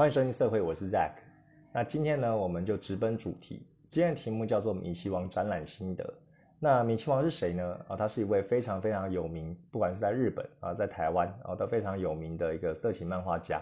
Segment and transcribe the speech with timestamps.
[0.00, 1.10] 欢迎收听社会，我是 Zack。
[1.74, 3.62] 那今天呢，我们就直奔主题。
[3.86, 6.14] 今天的题目叫做米奇王展览心得。
[6.58, 7.78] 那米奇王是谁呢？
[7.86, 13.60] 啊，他是一位非常非常有名，不管是在日本啊，在台湾啊，都非常有名的一个色情漫画家。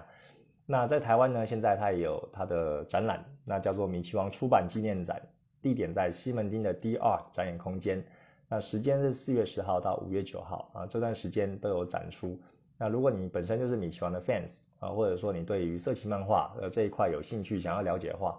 [0.64, 5.20] 那在台湾呢，现在他也有他的展览，那叫做米奇王出版纪念展，
[5.60, 8.04] 地点在西门町的 D 二展演空间。
[8.48, 12.40] 那时间是四月十号到五月九号啊，这段时间都有展出。
[12.80, 18.38] 那如果你本身就是米奇王的 fans 啊，或者说你对于色情漫画呃这一块有兴趣，想要了解的话，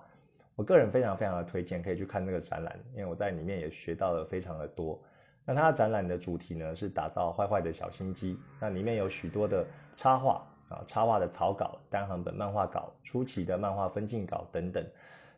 [0.55, 4.97] 我个人非常非常的推荐可以去看那个展览，因为我在里面也学到了非常的多。
[5.45, 9.65] 那它的展览的主题呢是打造坏坏的小心机，那里面有许多的
[9.97, 14.85] 插画啊，插画的草稿、单行本漫画稿、初期的漫画分镜稿等等，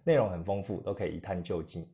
[0.04, 1.88] 内容很丰富，都可以一探究竟。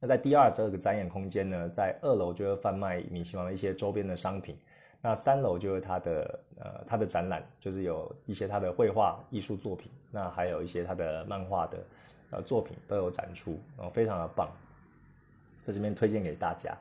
[0.00, 4.56] 那在第二这个展演空间呢，在二楼就会贩卖米奇王的一些周边的商品。
[5.02, 11.78] 那三楼就是他的呃他的展览，就是有一些他的绘画艺术作品，那还有一些他的漫画的
[12.32, 14.50] 呃作品都有展出，然后非常的棒，
[15.64, 16.76] 在这边推荐给大家。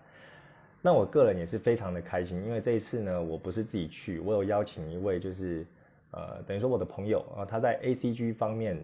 [0.81, 5.65] 那我个人也是非常的开心，因为这一次呢，我不是自己去，我有邀请一位就是
[6.11, 8.83] 呃等于说我的朋友啊，他在 A C G 方面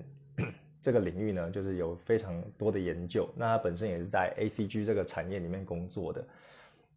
[0.81, 6.23] 这个领域呢，就是有非常多的研究，那他本身也是在 A C G 这个产业里面工作的。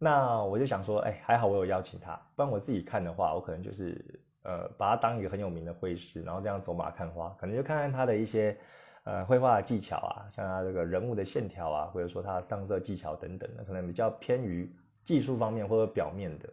[0.01, 8.57] 那我就想说，哎，还好我有邀请他，不然我自己看的话，我可能就是呃把他当一个很有名的绘师，然后这样走马看花，可能就看看他的一些
[9.03, 16.49] 呃绘画技巧啊，像他这个人物的线条啊，或者说他上色技巧等等的，可能比较偏于技术方面或者表面的。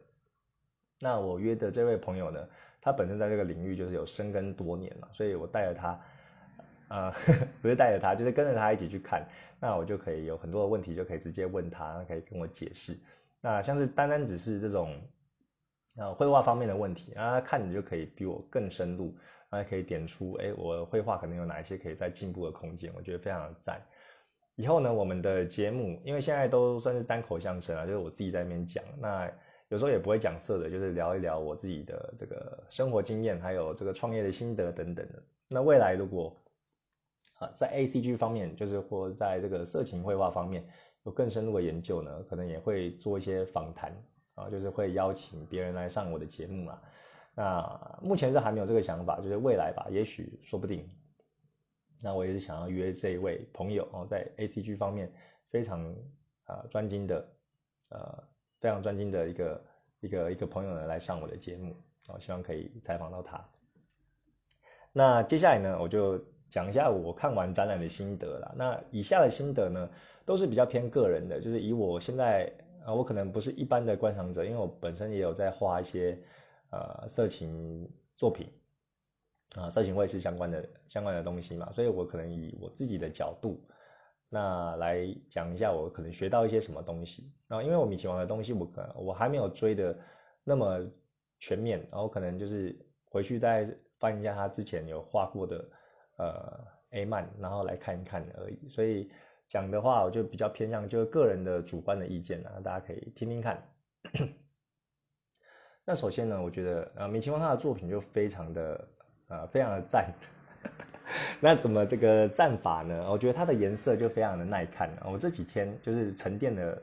[0.99, 2.49] 那我约的这位朋友呢，
[2.81, 6.01] 他本身在这个领域就是有深耕多年嘛，所以我带着他，
[6.89, 7.13] 呃，
[7.63, 9.25] 不是带着他，就是跟着他一起去看，
[9.61, 12.99] 那我就可以有很多的问题就可以直接问，他可以跟我解释。
[13.47, 15.01] 那像是单单只是这种，
[15.97, 19.15] 呃，绘画方面的问题，啊，看你就可以比我更深入，
[19.51, 23.81] 啊，可以点出，哎，我绘画可能有哪一些可以再进步的空间，我觉得非常赞。
[24.57, 29.31] 以后呢，我们的节目，因为现在都算是单口相声啊，就是我自己在那边讲，那
[29.69, 35.23] 有时候也不会讲色的，就是聊一聊我自己的这个生活经验，还有这个创业的心得等等的。
[35.51, 36.37] 那未来如果
[37.39, 40.67] 啊，在 A C G 方面，就是或在这个色情绘画方面。
[41.07, 43.97] 有更深入的研究呢，可能也会做一些访谈
[44.35, 46.83] 啊，就是会邀请别人来上我的节目嘛。
[47.33, 50.85] 那目前是还没有这个想法，就是未来吧，也许说不定。
[52.03, 55.11] 那我也是想要约这一位朋友哦，在 A C G 方面
[55.49, 55.95] 非常
[56.45, 57.29] 啊专精的，
[57.91, 58.25] 呃，
[58.61, 59.65] 非常专精的一个
[60.01, 61.77] 一个一个朋友呢来上我的节目
[62.09, 63.49] 哦，希望可以采访到他。
[64.93, 66.19] 那接下来呢，我就
[66.51, 68.53] 讲一下我看完展览的心得了。
[68.59, 69.89] 那以下的心得呢？
[70.27, 72.53] 都是比较偏个人的，就是以我现在
[72.85, 76.19] 啊，我可能不是一般的观赏者，因为我本身也有在画一些
[76.73, 78.53] 呃色情作品
[79.57, 83.65] 啊，色情绘是相关的相关的东西嘛，所以我可能以我自己的角度
[84.29, 89.97] 那来讲一下我可能学到一些什么东西啊，因为我米奇王的东西我可能我还没有追的
[90.43, 90.85] 那么
[91.39, 95.65] 全面，然后可能就是回去再翻一下他之前有画过的
[96.19, 99.09] 呃 A 漫，然后来看一看而已，所以。
[99.49, 103.63] 讲的话，我就比较偏向就是个人的主观的意见啊，大家可以听听看。
[105.85, 108.89] 那首先呢，我觉得呃，米奇王他的作品就非常的
[109.29, 110.13] 呃，非常的赞。
[111.39, 113.09] 那怎么这个赞法呢？
[113.09, 114.91] 我觉得它的颜色就非常的耐看。
[115.05, 116.83] 我这几天就是沉淀了，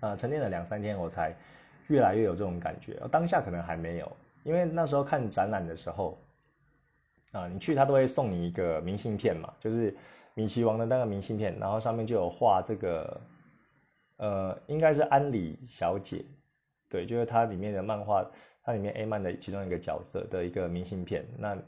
[0.00, 1.34] 呃，沉淀了两三天，我才
[1.88, 2.94] 越来越有这种感觉。
[3.10, 6.16] 当下可能还没有，因为那时候看展览的时候，
[7.32, 9.96] 啊，你去他都会送你一个明信片嘛，就是。
[10.34, 13.20] 米奇王的那个明信片，然后上面就有画这个，
[14.18, 16.24] 呃，应该是安里小姐，
[16.88, 18.24] 对，就是它里面的漫画，
[18.62, 21.26] 它里面 A 漫的其中一个角色的一个明信片。
[21.36, 21.58] 那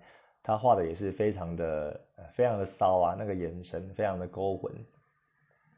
[0.40, 2.00] 他画的也是非常的，
[2.32, 4.72] 非常的骚啊，那个眼神非常的勾魂，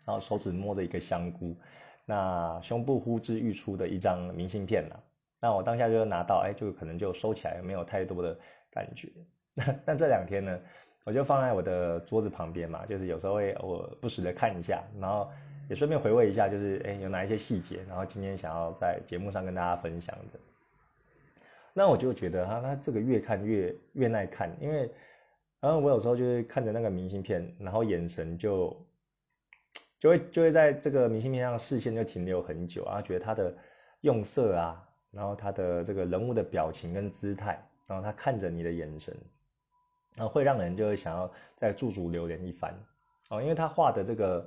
[0.04, 1.56] 然后手指摸着一个香菇，
[2.04, 4.97] 那胸部呼之欲出的一张明信片呐。
[5.41, 8.38] 那我当下就拿到，哎，就可能就收起来，没有太多的
[8.71, 9.09] 感觉。
[9.84, 10.59] 但这两天呢？
[11.04, 15.28] 我就放在我的桌子旁边嘛，就是有时候会我不时的看一下，然后
[15.69, 20.39] 也顺便回味一下，就是哎有哪一些细节，然后今天想要在节目上跟大家分享的。
[21.75, 24.89] 那我就觉得哈，他这个越看越越耐看，因为
[25.59, 28.87] 然后我有时候就是看着那个明信片，然后眼神就
[29.98, 33.53] 就会就会在这个明信片上视线就停留很久啊，觉得他的
[34.03, 39.16] 用色啊，然后他的这个人物的表情跟姿态，然后他看着你的眼神。
[40.16, 42.74] 然后会让人就会想要再驻足留连一番。
[43.30, 44.47] 哦，因为他画的这个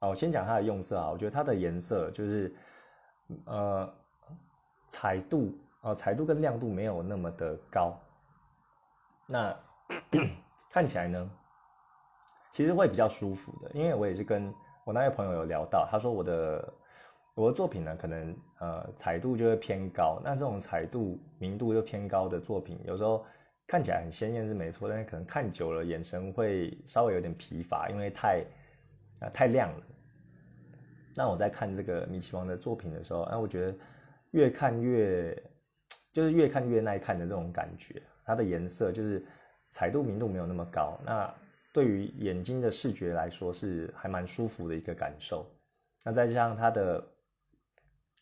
[0.00, 2.54] 哦，我先讲它的用色啊，我觉得它的颜色就是
[3.46, 3.92] 呃
[4.88, 7.98] 彩度啊，彩度跟亮度没有那么的高。
[9.26, 9.54] 那
[10.70, 11.30] 看起来呢，
[12.52, 14.54] 其实会比较舒服的，因为我也是跟
[14.84, 16.72] 我那位朋友有聊到，他说我的
[17.34, 23.24] 我的作品呢，可能呃彩度就会偏高，那这种彩度明度又偏高的作品，有时候
[23.68, 28.42] 看起来很鲜艳是没错，但是可能看久了眼神会稍微有点疲乏，因为太
[29.20, 29.86] 啊太亮了。
[31.14, 33.76] 那我在看这个米奇王的作品的时候，哎，我觉得
[34.30, 35.36] 越看越，
[36.14, 38.02] 就是越看越耐看的这种感觉。
[38.24, 39.22] 它的颜色就是
[39.70, 41.34] 彩度明度没有那么高，那
[41.72, 45.46] 对于眼睛的视觉来说是还蛮舒服的一个感受。
[46.04, 47.06] 那再加上它的，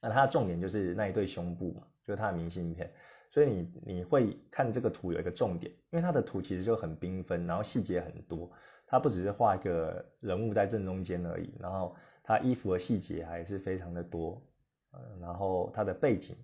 [0.02, 2.90] 那它的重点就是那一对胸部嘛，就是它的明信片。
[3.30, 8.50] 所以你你会看这个图有一个重点，因为它的图其实就很缤纷，然后细节很多。
[8.86, 11.94] 它不只是画一个人物在正中间而已，然后。
[12.28, 14.42] 它衣服的细节还是非常的多，
[14.90, 16.34] 呃，然后它的背景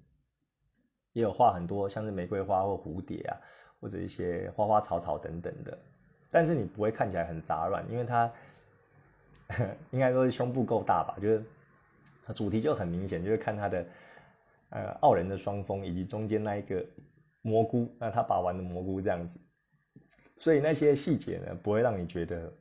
[1.13, 3.37] 也有画很多，像是玫瑰花或蝴蝶啊，
[3.81, 5.77] 或者一些花花草草等等的，
[6.31, 8.33] 但是你不会看起来很杂乱，因为他
[9.91, 11.45] 应该说是胸部够大吧，就是
[12.33, 13.85] 主题就很明显，就是看他的
[14.73, 16.85] 呃傲人的双峰以及中间那一个
[17.41, 19.41] 蘑菇，那他把玩的蘑菇这样子，
[20.37, 22.53] 所以那些细节呢不会让你觉得。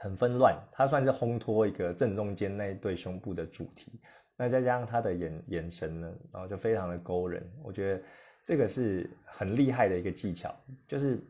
[0.00, 4.00] 很纷乱，它算是烘托一个正中间那一对胸部的主题，
[4.36, 7.44] 那再加上他的眼眼神呢，然后就非常的勾人。
[7.64, 8.02] 我觉得
[8.44, 10.54] 这个是很厉害的一个技巧，
[10.86, 11.20] 就是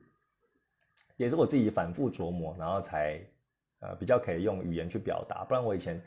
[1.17, 3.19] 也是我自己反复琢磨，然后才
[3.81, 5.47] 呃比较可以用语言去表达。
[5.47, 5.99] 不然我以前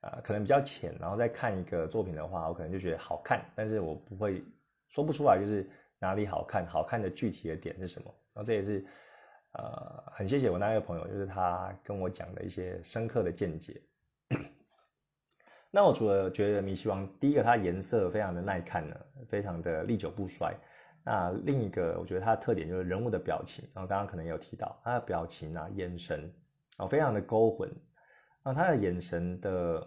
[0.00, 4.42] 呃可能比较浅，然后再看一个作品的话，我可能就觉得好看，但是我不会
[4.88, 5.68] 说不出来就是
[5.98, 8.14] 哪里好看，好看的具体的点是什么。
[8.34, 8.84] 然后这也是。
[9.52, 13.82] 呃，很谢谢我那位朋友，就是他跟我讲的一些深刻的见解。
[15.72, 18.96] 那我除了觉得米奇王第一个它颜色非常的耐看呢，
[19.28, 20.54] 非常的历久不衰。
[21.02, 26.32] 那另一个我觉得它的特点就是人物的表情，然后刚刚可能有提到他的表情啊、眼神
[26.76, 27.68] 啊，非常的勾魂。
[28.42, 29.86] 然后他的眼神的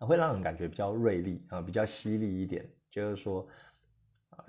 [0.00, 3.48] 会让人感觉比较锐利啊，比较犀利一点，就是说。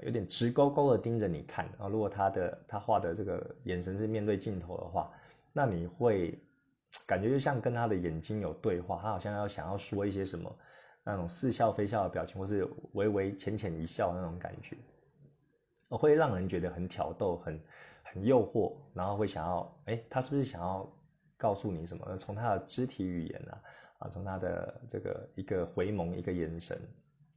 [0.04, 1.88] 有点直勾勾的盯着你看啊！
[1.88, 5.12] 如果他的他画的这个眼神是面对镜头的话，
[5.52, 6.40] 那你会
[7.08, 10.56] 感觉就像跟他的眼睛有对话，他好像要想要说一些什么，
[11.04, 14.78] 那种似笑非笑的表情，或是微微浅浅一笑那种感觉，
[15.90, 17.60] 会让人觉得很挑逗、很
[18.04, 20.88] 很诱惑，然后会想要哎，他是不是想要
[21.40, 22.18] 告诉你什么？
[22.18, 23.62] 从他的肢体语言啊，
[24.00, 26.78] 啊，从他的这个一个回眸、一个眼神。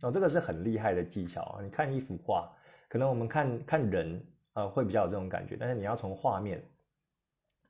[0.02, 1.62] 哦，这个是很厉害的技巧啊！
[1.62, 2.52] 你看一幅画，
[2.88, 4.20] 可能我们看看人，
[4.54, 6.60] 呃，会比较有这种感觉，但是你要从画面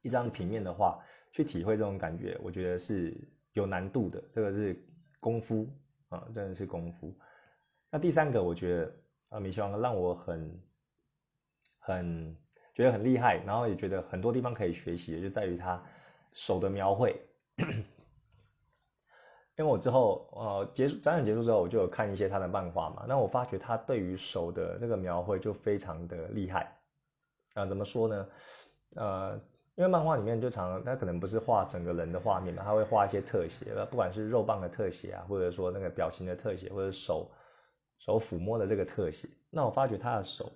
[0.00, 0.98] 一张平面的画
[1.30, 3.14] 去体会这种感觉，我觉得是
[3.52, 4.24] 有难度的。
[4.32, 4.82] 这个是
[5.20, 5.68] 功夫
[6.08, 7.14] 啊，真的是功夫。
[7.90, 8.92] 那第三个，我觉得
[9.28, 10.62] 啊，米奇王让我很
[11.78, 12.36] 很
[12.74, 15.84] 觉得很厉害，然后也觉得很多地方可以学习，就在于他
[16.32, 17.20] 手的描绘。
[19.58, 26.74] 因为我之后呃结束展览结束之后，我就有看一些他的漫画嘛，那我发觉他对于手的这个描绘就非常的厉害
[27.54, 27.66] 啊。
[27.66, 28.26] 怎么说呢？
[28.96, 29.34] 呃，
[29.74, 37.30] 因为漫画里面就常他可能不是画整个人的画面嘛，他会画一些特写，不管是肉棒的特写啊，或者说那个表情的特写，或者手
[37.98, 39.28] 手抚摸的这个特写。
[39.50, 40.50] 那我发觉他的手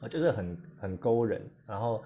[0.00, 2.02] 啊，就是很很勾人，然后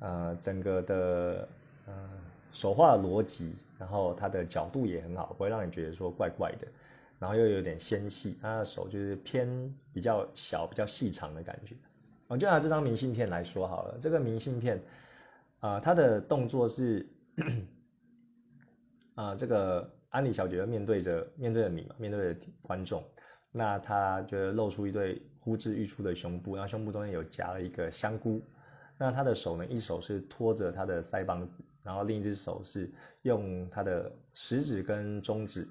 [0.00, 1.48] 呃整个的
[1.88, 2.08] 呃
[2.52, 3.56] 手画的逻辑。
[3.78, 6.66] 然后它的角度也很好，不会让你觉得说怪怪的，
[7.20, 11.76] 然后又有点纤细，他的手就是偏比较小、比较细长的感觉。
[12.26, 14.82] 我就拿这张明信片来说好了，这个明信片，
[15.60, 17.08] 啊，他的动作是，
[19.14, 23.00] 啊， 这个安妮小姐面对着面对着你嘛，面对着观众，
[23.52, 28.42] 那她就露出一对呼之欲出的胸部，然后胸部中间有夹了一个香菇，
[28.98, 31.62] 那他的手呢，一手是托着他的腮帮子。
[31.84, 32.90] 然后另一只手是
[33.22, 35.66] 用他的食指跟中指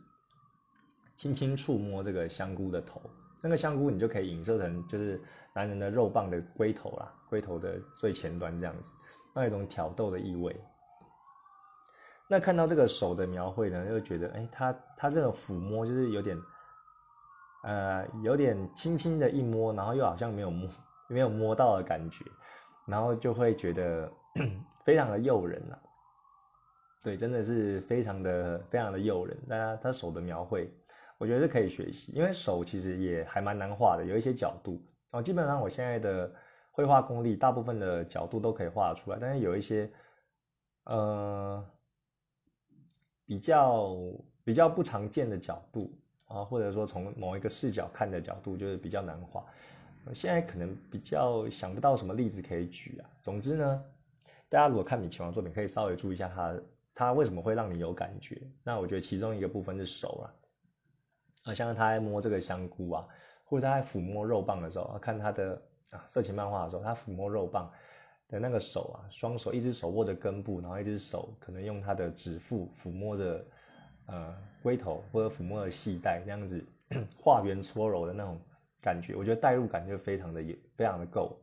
[1.15, 2.99] 轻轻触摸这个香菇的头，
[3.41, 5.21] 那个香菇你就可以影射成就是
[5.53, 8.91] 男人的肉棒的龟头啦，龟头的最前端这样子，
[9.35, 10.55] 那一种挑逗的意味。
[12.27, 16.35] 那看到这个手的描绘呢，就觉得哎，他他这个抚摸就是有点，
[17.63, 20.67] 呃，有点轻轻的一摸，然后又好像没有摸
[21.07, 22.25] 没有摸到的感觉，
[22.87, 24.11] 然后就会觉得
[24.83, 25.79] 非常的诱人啊。
[27.03, 29.37] 对，真的是非常的非常的诱人。
[29.45, 30.67] 那他手的描绘，
[31.19, 34.81] 我觉得是可以学习，因为手其实也还蛮难画的，有一些角度。
[35.11, 36.29] 哦，基本上我现在的
[36.71, 39.89] 绘画功力，大部分的角度都可以画出来，但是有一些，
[40.85, 41.63] 呃，
[43.25, 43.95] 比较
[44.43, 49.45] 比较不常见的角度啊，或者说从某一个视角看的角度，就是比较难画。
[50.13, 53.09] 现在可能比较想不到什么例子可以举啊。
[53.21, 53.83] 总之呢，
[54.49, 56.59] 大家如果看米奇王作品，可以稍微注意一下他
[56.93, 58.41] 他为什么会让你有感觉。
[58.63, 63.07] 那我觉得其中一个部分是手啊，啊，像他在摸这个香菇啊，
[63.43, 65.61] 或者他在抚摸肉棒的时候，看他的
[65.91, 67.71] 啊色情漫画的时候，他抚摸肉棒
[68.29, 73.45] 的那个手啊，双手一只手握着根部，然后一只手可能用他的指腹抚摸着
[74.07, 76.63] 呃龟头或者抚摸着系带那样子
[77.21, 78.39] 画圆搓揉的那种。
[78.81, 81.39] 感觉我觉得代入感就非常的有非常的够。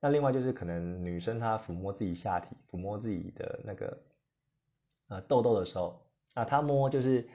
[0.00, 4.02] 那另外就是可能女生她抚摸自己下体、抚摸自己的那个
[5.08, 7.28] 呃痘痘的时候，啊，她摸就是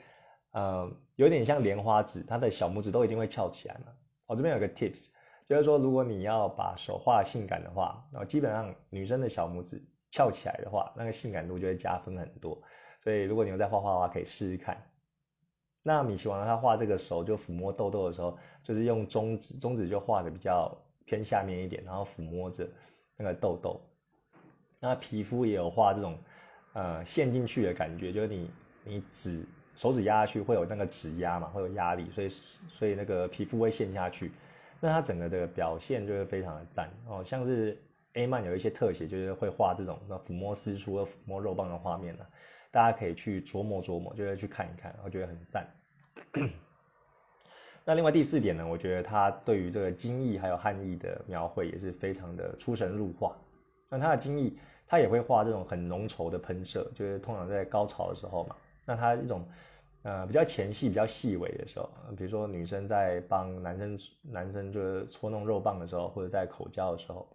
[0.52, 3.94] 呃有点像莲花指，她的小拇指都一定会翘起来嘛。
[4.26, 5.12] 我这边有个 tips，
[5.48, 12.62] 就是说如果你要把手画性感的话，然后基本上女生的小拇指翘起来的话，那个性感度就会加分很多。
[13.02, 14.76] 所以如果你有在画画的话，可以试试看。
[15.88, 20.70] 那米奇王他画这个手就抚摸痘痘的时候，就是用中指，中指就画的比较
[21.06, 22.68] 偏下面一点，然后抚摸着
[23.16, 23.80] 那个痘痘。
[24.82, 26.20] 那皮肤也有画这种
[26.74, 28.52] 呃陷进去的感觉，就是你
[28.84, 29.46] 你指
[29.78, 34.34] 手指压下去会有那个指压嘛，会有压力，所以所以那个皮肤会陷下去。
[34.82, 37.82] 那它整个的表现就是非常的赞哦，像是
[38.18, 42.26] A 漫有一些特写，就是会画这种那抚摸私处和抚摸肉棒的画面呢。
[42.72, 45.68] 大家可以去琢磨琢磨，就是去看一看，我觉得很赞。
[47.86, 53.38] 那另外第四点呢，我觉得他对于这个精液还有汗液的描绘也是非常的出神入化。
[53.88, 54.52] 那他的精液，
[54.88, 58.56] 他也会画这种很浓稠的喷射，就是通常在高潮的时候嘛。
[58.84, 59.48] 那他一种
[60.02, 67.28] 呃比较前戏、比较细微的时候，比如说女生在帮男生男生就是搓弄肉棒的时候，或者在口交的时候。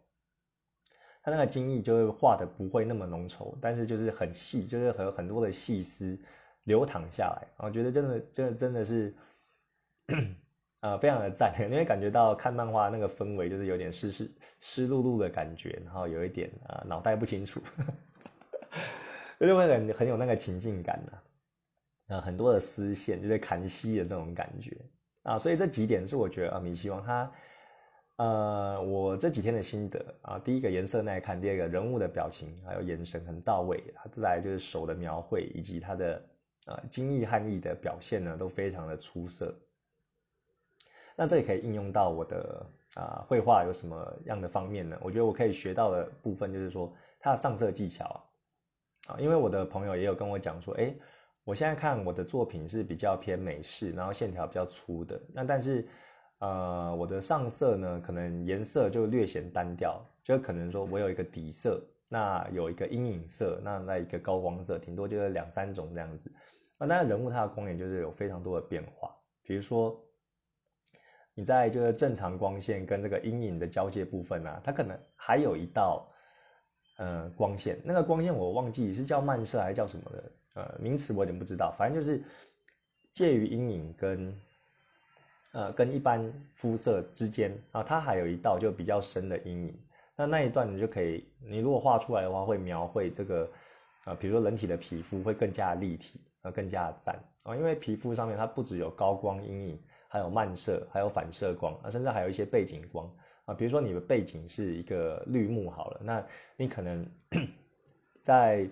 [1.23, 6.19] 它那个精液就会画的不会那么浓稠，但是就是很细，就是和很多的细丝
[6.65, 9.15] 流淌下来，我觉得真的，真的真的是，
[10.83, 14.29] 呃，非常的赞，因为感觉到看漫画那个氛围就是有点湿湿
[14.61, 17.61] 湿漉漉的感觉，然后有一点啊脑袋不清楚，
[19.39, 24.77] 就会很很有那个情境感的，啊，很多的丝线就是砍西的那种感觉
[25.23, 27.31] 啊，所以这几点是我觉得啊，米奇王他。
[28.23, 36.23] 呃，我这几天的心得啊，第一个颜色耐看，第二个人物的表情还有眼神很到位，再来就是手的描绘以及他的
[36.67, 39.53] 呃精益汗意的表现呢，都非常的出色。
[41.17, 42.65] 那这里可以应用到我的
[42.95, 44.97] 啊绘画有什么样的方面呢？
[45.03, 48.05] 我觉得我可以学到的部分就是说它的上色技巧
[49.09, 50.95] 啊，因为我的朋友也有跟我讲说，哎，
[51.43, 55.85] 我现在看我的作品是比较偏美式，然后线条比较粗的，那但是。
[56.43, 66.29] 呃，我的上色呢，可能颜色就略显单调，就可能说我有一个底色，那有一个阴影色，那那一个高光色，顶多就是两三种这样子。
[66.81, 69.97] 那当然人物它的光源就是有非常多的变化，比如说
[71.33, 76.09] 你在就是正常光线跟这个阴影的交界部分啊，它可能还有一道
[76.99, 82.21] 呃光线，那个光线我忘记是叫漫射还是叫什么的，呃名词我有点不知道，反正就是
[83.13, 84.37] 介于阴影跟。
[85.53, 89.79] 呃，跟一般肤色之间啊，它还有一道就比较深的阴影。
[90.17, 93.49] 那那一段你就可以，你如果画出来的话，会描绘这个
[94.05, 97.55] 啊，比如说人体的皮肤会更加立体，啊，更加赞啊。
[97.55, 99.79] 因为皮肤上面它不只有高光阴影，
[100.09, 103.11] 还有漫射，还有反射光啊，甚至还有一些背景光
[103.45, 103.55] 啊。
[103.55, 106.25] 比如说你的背景是一个绿幕好了，那
[106.57, 107.07] 你可能
[108.23, 108.67] 在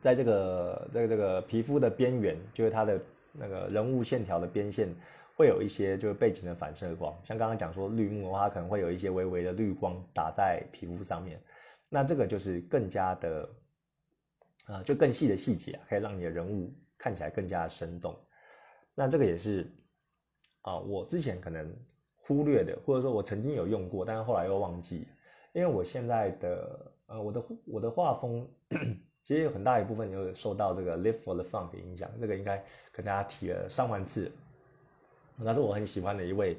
[0.00, 3.00] 在这个这个这个皮肤的边缘，就是它的
[3.32, 4.88] 那个人物线条的边线。
[5.42, 11.36] 会有一些就是背景的反射光，像刚刚讲说绿幕的话，可能会有一些微微的绿光打在皮肤上面，
[11.88, 13.48] 那这个就是更加的，
[14.66, 18.16] 啊，就更细的细节，可以让你的人物看起来更加的生动。
[18.94, 19.66] 那这个也是
[20.60, 21.68] 啊，我之前可能
[22.18, 25.08] 忽略的，或者说我曾经有用过，但是后来又忘记，
[25.54, 28.48] 因为我现在的呃，我的我的画风
[29.26, 34.30] 其实有很大一部分有受到这个 Live for the Fun 的影响，这个应该跟大家提了上万次。
[35.36, 36.56] 那是我很喜欢的一位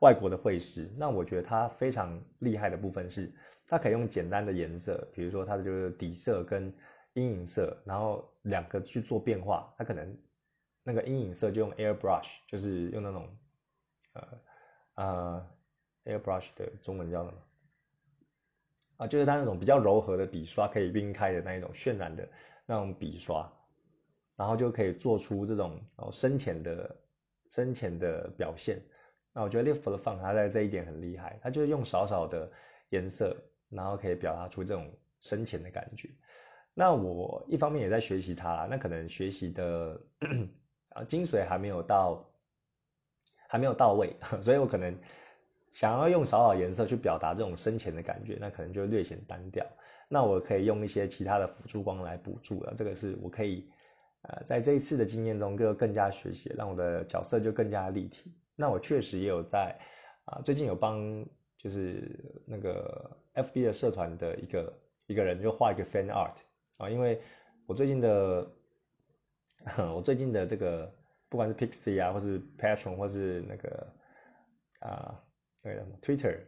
[0.00, 0.90] 外国的绘师。
[0.96, 3.32] 那我觉得他非常厉害的部分是，
[3.66, 6.72] 他可以用简单的颜色，比如说他的就是底色跟
[7.14, 9.72] 阴影色，然后两个去做变化。
[9.78, 10.16] 他可能
[10.82, 13.28] 那个阴影色就用 airbrush，就是用那种
[14.12, 14.28] 呃
[14.94, 15.46] 呃
[16.04, 17.38] airbrush 的中文叫什么？
[18.98, 22.28] 啊，就是他那种比较柔和的笔刷，可以晕开的那一种渲染的
[22.66, 23.50] 那种笔刷，
[24.36, 26.96] 然后就可以做出这种哦深浅的。
[27.48, 28.80] 深浅的表现，
[29.32, 32.50] 那我觉得 l i f t the Fun 它在这一点很厉害，它就是用少少的
[32.90, 33.36] 颜色，
[33.68, 36.08] 然后可以表达出这种深浅的感觉。
[36.74, 40.00] 那我一方面也在学习它，那可能学习的
[40.90, 42.28] 啊精髓还没有到，
[43.48, 44.94] 还没有到位， 所以我可能
[45.72, 49.66] 想要用少少颜色去表达这种深浅的感觉，那可能就略显单调。
[50.08, 53.68] 那我可以用一些其他的辅助光来补助了，这个是我可以
[54.28, 58.34] 呃在这一次的经验中就更加学习，让我的角色就更加立体。
[58.54, 59.76] 那我确实也有在
[60.24, 61.24] 啊最近有帮
[61.58, 66.36] 就是那个 FB 的社团的一个一个人就画一个 fan art
[66.78, 67.20] 啊，因为
[67.66, 68.50] 我最近的
[69.94, 70.92] 我最近的这个
[71.28, 73.92] 不管是 Pixie 啊，或是 Patron 或是那个
[74.80, 75.20] 啊
[75.62, 76.38] 那个什么 Twitter。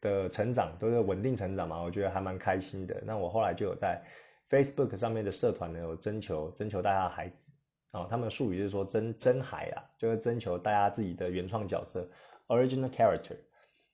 [0.00, 3.02] 的成长都是稳定成长嘛，我觉得还蛮开心的。
[3.04, 4.00] 那我后来就有在
[4.48, 7.44] Facebook 上面的社团呢，有征求征求大家的孩子
[7.92, 12.08] 啊，他们的术语是说征征孩啊，就是征求大家自己的原创角色
[12.48, 13.36] （original character）。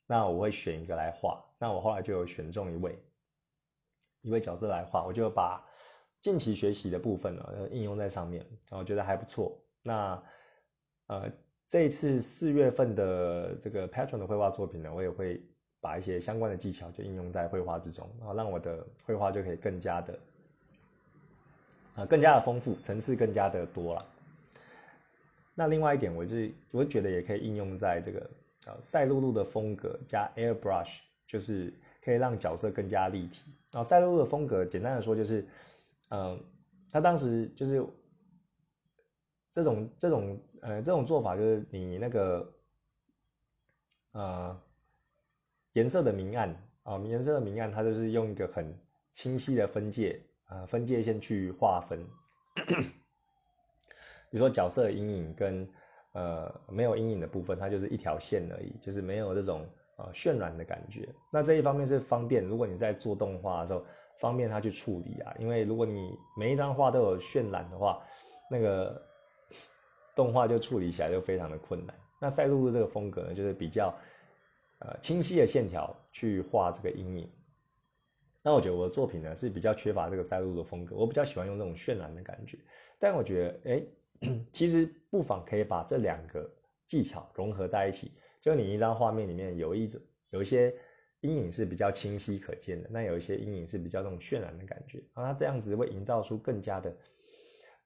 [0.07, 1.45] 那我会选一个来画。
[1.59, 2.99] 那我后来就有选中一位
[4.23, 5.65] 一位角色来画，我就把
[6.21, 9.57] 近期学习的部分呢应用在上面，我觉得还不错。
[9.83, 10.23] 那
[11.09, 11.31] 呃
[11.67, 15.43] 这一次四月份的这个 Patron 的绘画作品呢，我也会。
[15.81, 20.19] 把一些相关的技巧就应用在绘画之中，然后让我的绘画就可以更加的，
[21.95, 24.07] 啊，更加的丰富，层次更加的多了。
[25.55, 28.31] 那另外一点，我是我觉得也可以应用在这个
[28.67, 31.73] 呃赛璐璐的风格加 airbrush，就是
[32.03, 33.43] 可以让角色更加立体。
[33.73, 35.47] 然后赛璐璐的风格，简单的说就是，
[36.11, 36.39] 嗯，
[36.91, 37.85] 他当时就是
[39.53, 42.53] 这种这种呃这种做法，就是你那个，
[44.13, 44.61] 呃。
[45.75, 48.73] 颜色的明暗啊，颜色的明暗，它就是用一个很
[49.13, 52.05] 清晰的分界啊，分界线去划分。
[54.31, 55.69] 比如说角色阴影跟
[56.13, 61.09] 呃没有阴影的部分，它就是一条线而已，就是没有这种呃渲染的感觉。
[61.31, 63.85] 那这一方面是方便，如果你在做动画的时候，
[64.19, 65.35] 方便它去处理啊。
[65.39, 68.03] 因为如果你每一张画都有渲染的话，
[68.51, 69.01] 那个
[70.15, 71.95] 动画就处理起来就非常的困难。
[72.21, 73.95] 那赛璐璐这个风格呢，就是比较。
[74.81, 77.31] 呃，清晰的线条去画这个阴影，
[78.45, 82.59] 那我觉得我的作品呢是比较缺乏这个赛璐的风格，我比较喜欢用这种渲染的感觉。
[82.99, 83.83] 但我觉得，哎，
[84.53, 86.49] 其实不妨可以把这两个
[86.87, 90.75] 技巧融合在一起，就你一张画面里面有一种有一些
[91.21, 96.97] 阴影是比较清晰可见的，那有一些阴影是比较那种渲染的感觉，然后它这样子会营造出更加的，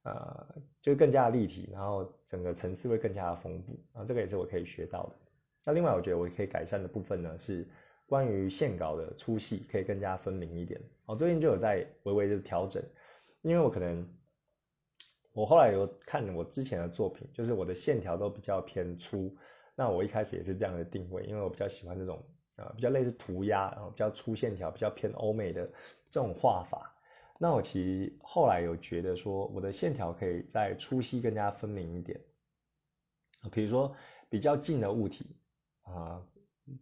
[0.02, 5.16] 呃，就更加的立体，然后整个层次会更加的丰富啊，这个也是我可以学到的。
[5.64, 7.68] 那另外，我觉得我可以改善的部分呢，是
[8.08, 10.80] 关于线稿的粗细可以更加分明一点。
[11.04, 12.82] 我最近就有在微微的调整，
[13.42, 14.08] 因为我可能
[15.34, 19.36] 我后来有看我之前的作品，就是我的线条都比较偏粗。
[19.74, 22.24] 那我一开始也是这样的定位，因为我比较喜欢这种
[22.56, 25.66] 啊比较类似涂鸦，然后比较粗线条，比较偏欧美的
[26.10, 26.90] 这种画法。
[27.38, 32.18] 那我其实后来有觉得说，我的线条可以在粗细更加分明一点。
[33.52, 33.94] 比如说
[34.30, 35.36] 比较近的物体。
[35.82, 36.22] 啊，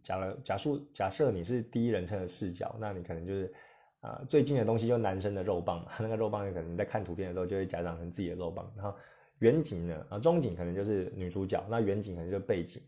[0.03, 3.53] 假了，假设假设你是第一人称的视角，那你可能就是
[4.01, 8.71] 啊最近的东西就男生的肉棒嘛， 那个肉棒有可能在看图片的时候就会假长成自己的肉棒。
[8.75, 8.97] 然后
[9.39, 12.81] 远景呢，啊中景可能就是女主角，那远景可能就是背景。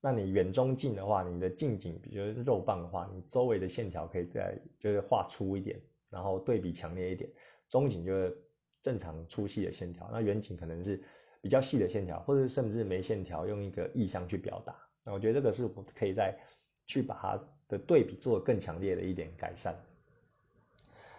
[0.00, 7.28] 那你远中近的话，你的近景，比如肉棒的话，你周围的线条可以再就是画粗一点，然后对比强烈一点。
[7.68, 8.36] 中景就是
[8.80, 11.02] 正常粗细的线条，那远景可能是
[11.40, 14.76] 比较细的线条，或者甚至没线条，用一个意象去表达。
[15.06, 16.36] 那我觉得这个是我可以再
[16.84, 19.72] 去把它的对比做更强烈的一点改善。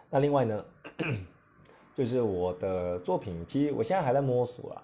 [0.09, 0.65] 那另外呢，
[1.95, 4.83] 就是我的作品，其实我现在还在摸索啊。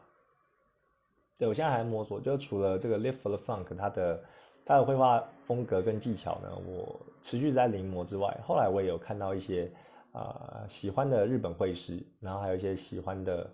[1.37, 4.23] 对我现在还在摸索，就除了这个 Live for the Funk 它的
[4.65, 9.69] 它的绘画风格跟技巧呢，我持续在临摹之外，后来我也有看到一些
[10.11, 13.49] 啊喜欢的日本绘师，然后还有一些喜欢的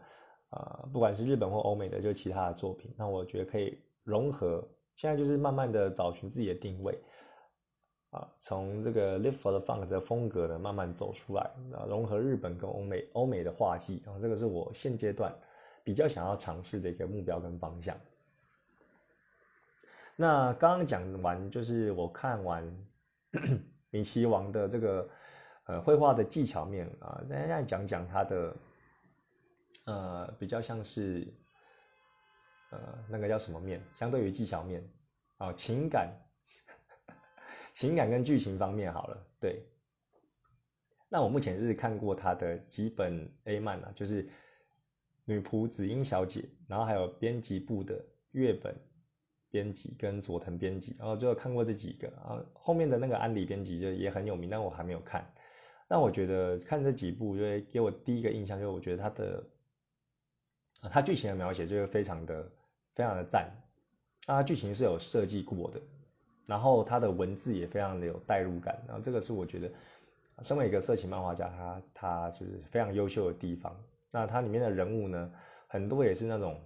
[0.49, 4.67] 啊不管是日本或欧美的，就其他的作品，那我觉得可以融合。
[4.99, 7.01] 现在就是慢慢的找寻自己的定位，
[8.09, 15.33] 啊，从这个 Live for the Funk 的风格呢慢慢走出来，啊，融合日本跟欧美欧美的画技，啊，这个是我现阶段
[15.85, 17.95] 比较想要尝试的一个目标跟方向。
[20.17, 22.69] 那刚刚讲完就是我看完
[23.91, 25.09] 米奇王的这个
[25.63, 28.55] 呃绘画的技巧面啊，现在讲讲他的
[29.85, 31.25] 呃比较像是。
[32.71, 33.81] 呃，那个叫什么面？
[33.95, 34.87] 相对于技巧面，
[35.37, 36.13] 啊，情感、
[37.73, 39.25] 情感跟剧情方面好了。
[39.39, 39.65] 对，
[41.09, 44.29] 那我目前是看过他的几本 A 漫啊，就是
[45.25, 48.75] 女仆紫英小姐，然后还有编辑部的月本
[49.49, 52.45] 编辑跟佐藤编辑，然后就看过这几个啊。
[52.53, 55.27] 后面的那个安里编辑就也很有名，但我还没有看。
[55.87, 59.43] 那我觉得看这几部，就会给我第一个印象，就是我觉得他的
[60.81, 62.51] 啊，他剧情的描写就是非常的。
[62.95, 63.49] 非常的赞，
[64.27, 65.79] 啊，剧情是有设计过的，
[66.47, 69.71] 然后它的文字也非常的有代入感，然后这个是我觉得，
[70.43, 73.75] 身为一个色情漫画家，他他就是非常优秀的地方。
[74.11, 75.31] 那它里面的人物呢，
[75.67, 76.59] 很多也是那种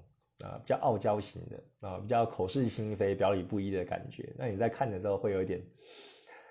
[0.45, 4.33] 啊比较傲娇型的啊，比较口是心非、表里不一的感觉。
[4.38, 5.62] 那你在看的时候会有一点，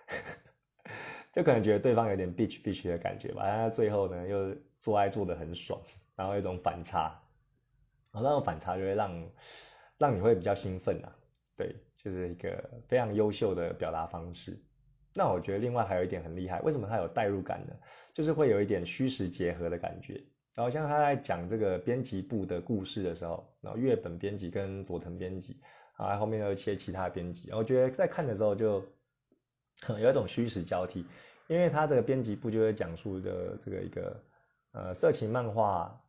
[1.33, 3.45] 就可能觉得对方有点 bitch bitch 的感觉吧。
[3.47, 5.81] 但他最后呢，又做爱做的很爽，
[6.15, 7.19] 然后一种反差，
[8.13, 9.31] 然后那种反差就会让
[9.99, 11.11] 让你会比较兴奋啊，
[11.57, 11.75] 对。
[12.05, 14.61] 就是一个非常优秀的表达方式。
[15.15, 17.73] 那我觉得另外还有一点很厉害，为什么它有代入感呢？
[18.13, 20.15] 就是会有一点虚实结合的感觉。
[20.57, 25.61] 然后像他在讲这个编辑部的故事的时候，然后月本编辑跟佐藤编辑，
[25.93, 28.85] 啊后面又一些其他编辑，我觉得在看的时候就
[30.01, 31.07] 有一种虚实交替，
[31.47, 34.21] 因为他的编辑部就会讲述的这个一个
[34.73, 36.02] 呃色情漫画，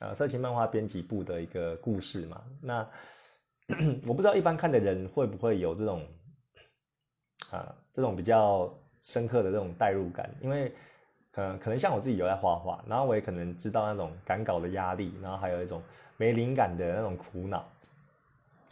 [0.00, 2.86] 呃色情漫画编辑部的一个故事嘛，那。
[4.04, 6.04] 我不知道一般看的人会不会有这种
[7.52, 8.68] 啊这种比较
[9.04, 10.72] 深刻的这种代入感，因为
[11.30, 15.80] 可可能像我自己有在画画，然后我也可能知道那种赶稿的压力，然后还有一种
[16.16, 17.64] 没灵感的那种苦恼。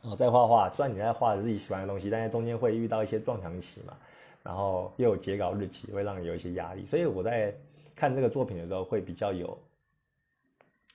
[0.03, 3.97] 哦，在画画，虽然你在画自己喜欢的东西，但是中间会遇到一些撞墙期嘛，
[4.43, 7.55] 然后又有截稿日期，会让你有一些压力，所以我在
[7.95, 9.57] 看这个作品的时候会比较有，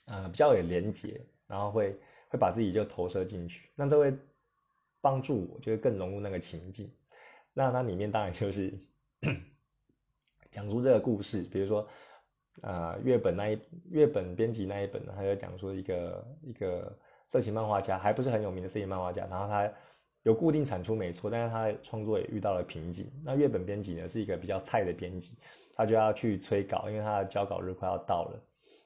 [0.06, 1.98] 呃，比较有连结，然后会。
[2.30, 4.12] 会把自己就投射进去，那这会
[5.02, 6.92] 帮助我，就会更融入那个情境。
[7.54, 8.74] 那它里面当然就是
[10.50, 11.88] 讲出这个故事，比如说，
[12.64, 13.60] 呃，月本那一
[13.92, 19.72] 月本编辑那一本，他就讲说一个一个色情漫画家，还不是很有名的色情漫画家，然后他
[20.24, 23.12] 有固定产出没错，但是他创作也遇到了瓶颈。
[23.24, 25.38] 那月本编辑呢是一个比较菜的编辑，
[25.76, 28.44] 他就要去催稿，因为他的交稿日快要到了。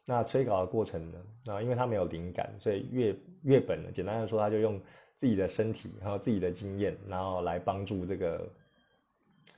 [0.10, 1.20] 那催稿的过程呢？
[1.48, 4.80] 啊，因为他没有灵感，所以月月本呢，简单的说，他就用
[5.17, 8.50] 自己的身体，然后自己的经验，然后来帮助这个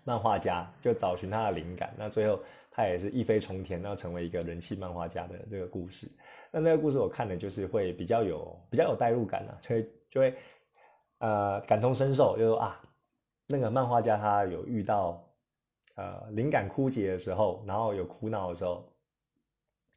[0.04, 1.94] 漫画家，就找寻他的灵感。
[1.96, 2.40] 那最后
[2.72, 6.10] 他也是一飞冲天，然后成为一个人气漫画家的这个故事。
[6.50, 10.34] 那那个故事我看的就是会比较有比较有代入感啊，所以就会
[11.20, 12.82] 呃感同身受，就说啊，
[13.48, 15.24] 那个漫画家他有遇到
[15.96, 18.92] 呃灵感枯竭的时候，然后有苦恼的时候。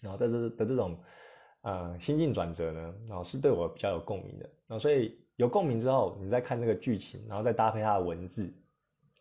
[0.03, 0.99] 然后但是的这种，
[1.63, 4.45] 呃，心境转折呢，然后是对我比较有共鸣的。
[4.67, 8.43] 然后所以有共鸣之后，你再看那个剧情，然后再搭配它的文字，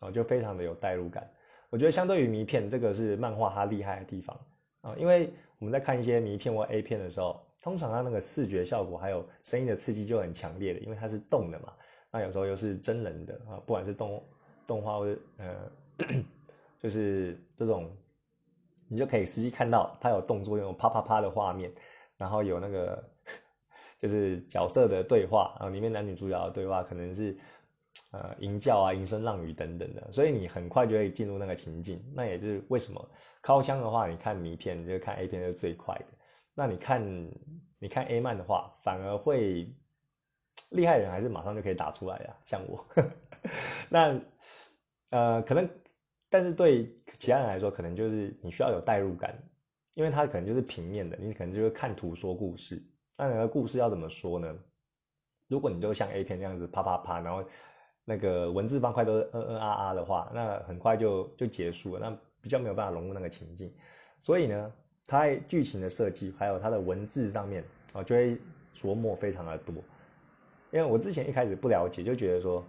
[0.00, 1.30] 后就非常的有代入感。
[1.70, 4.38] 我觉得相对于迷片，这个是漫画它厉害的地方
[4.80, 4.94] 啊。
[4.98, 11.72] 因为我们在看一些迷片或 A 片的时候，通常它那个视觉效果还有声音的刺激就很强烈的，因为它是动的嘛。
[12.10, 14.22] 那有时候又是真人的啊，不管是动
[14.66, 15.72] 动画或者呃，
[16.82, 17.88] 就是这种。
[18.92, 21.72] 你就可以实际看到它有动作，用啪啪啪的画面，
[22.18, 23.02] 然后有那个
[23.98, 27.34] 就是角色的对话，然后里面男女主角的对话可能是
[28.10, 32.04] 呃吟叫啊、吟声浪语等等的，所以你很快就会进入那个情境。
[32.14, 36.04] 那也是为什么靠枪的话，你看迷片你，就看 A 片是最快的。
[36.54, 37.02] 那你看
[37.78, 39.74] 你看 A 漫的话，反而会
[40.68, 42.84] 厉害人还是马上就可以打出来呀，像我。
[43.88, 44.20] 那
[45.08, 45.66] 呃可能。
[46.32, 49.36] 但是对其他人来说，可能就是你需要有代入感，
[49.92, 52.82] 因为它可能就是平面的，你可能就是看图说故事。
[53.18, 54.58] 那那个故事要怎么说呢？
[55.48, 57.44] 如果你就像 A 片那样子啪啪啪，然后
[58.06, 63.70] 那个文字方块都是嗯嗯啊啊的话，那很快就就结束了，那比较没有办法融入那个情境。
[64.18, 64.72] 所以呢，
[65.06, 68.38] 它剧情的设计还有它的文字上面啊，就会
[68.74, 69.74] 琢磨非常的多。
[70.70, 72.64] 因为我之前一开始不了解，就觉得说。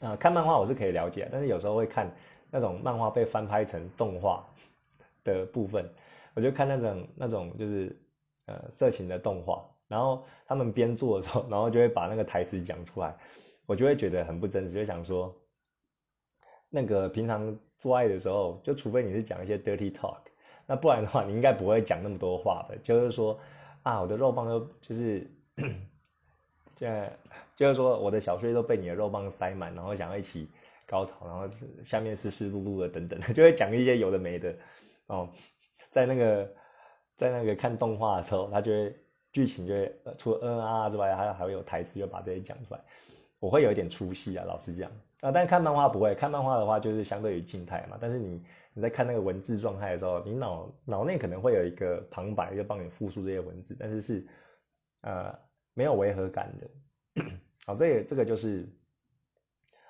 [0.00, 2.08] 啊，看漫画我是可以了解，但是有时候会看
[2.50, 4.46] 那种漫画被翻拍成动画
[5.24, 5.88] 的部分，
[6.34, 7.96] 我就看那种那种就是
[8.46, 13.12] 呃色情的动画，然后他们边做的时候， 然后就会把那个台词讲出来，
[13.66, 15.34] 我就会觉得很不真实，就想说，
[16.70, 20.18] 那个平常做爱的时候，就除非你是讲一些 dirty talk，
[20.64, 23.36] 那不然的话，你应该不会讲那么多话的，就是说
[23.82, 25.28] 啊，我的肉棒都就是。
[26.78, 27.12] 现在
[27.56, 30.48] 就是说，我的小穴都被你的肉棒塞满，然后想要一起
[30.86, 31.48] 高潮，然后
[31.82, 34.54] 下面湿湿漉漉的等等，就会讲一些有的没的
[35.08, 35.28] 哦。
[35.90, 36.48] 在那个
[37.16, 38.94] 在那个看动画的时候，他就会
[39.32, 42.80] 剧情就会除了嗯啊之外，还还会有台词，就把这些讲出来。
[43.40, 44.88] 我会有一点出戏啊，老实讲
[45.22, 45.32] 啊。
[45.32, 47.98] 但看漫画不会，看漫画的话就是相对于静态嘛。
[48.00, 48.40] 但是你
[48.72, 54.24] 你在看那个文字状态的时候，你脑脑内可能会有一个旁白，就帮你复述这些文字，但是是
[55.00, 55.36] 呃。
[55.78, 57.24] 没有违和感的，
[57.64, 58.68] 好，这也这个就是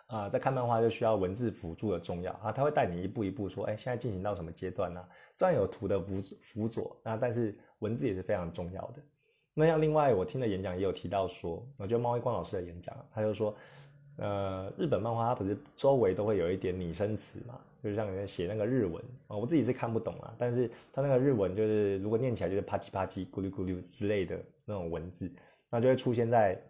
[0.06, 5.02] 啊，在看漫画就需要文字辅助的重要啊，他会带你一步一步说，哎，现在进行到什么阶段呢？
[5.34, 9.02] 虽然有图的辅辅佐啊，但是文字也是非常重要的。
[9.54, 13.56] 那像另外我听的演讲也有提到说，我觉得猫一光老师的演讲，他就说，
[14.16, 25.30] 呃，日本漫画它不是周围都会有一点拟声词嘛，就是像你写那个日文啊，我自己是看不懂啊，但是它那个日文就是如果念起来就是啪叽啪叽、咕噜咕噜之类的那种文字，
[25.70, 26.60] 那就会出现在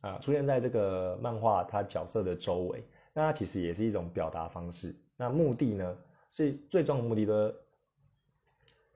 [0.00, 4.94] 啊，出现在这个漫画它角色的周围，那它其实也是一种表达方式。
[5.16, 5.96] 那目的呢，
[6.30, 7.54] 是最终的目的的，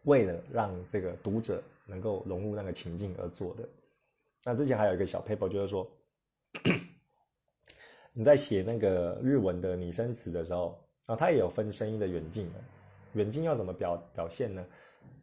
[0.02, 3.68] 为了让这个读者能够融入那个情境而做的。
[4.44, 5.90] 那之前还有一个小 paper 就是说。
[8.12, 12.58] 你在写那个日文的拟声词的时候，啊，它也有分声音的远近的。
[13.12, 14.66] 远近要怎么表表现呢？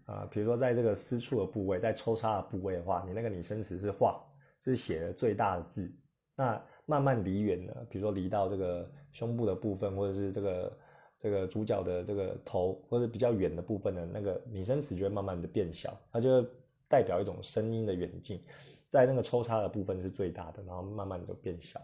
[0.06, 4.24] 啊，比如说在这个私处的部位，在抽插的部位的话，你那个拟声词是画，
[4.62, 5.92] 是写的最大的字。
[6.36, 10.78] 那慢慢离远了，比如说离到这个胸部的部分，或者是这个
[11.20, 16.42] 这个主角的这个头，或者比较远的部分的那个拟声词就会慢慢的变小，它就
[16.88, 18.42] 代表一种声音的远近。
[18.88, 21.82] 在那个抽插的部分是最大的，然后慢慢的就变小。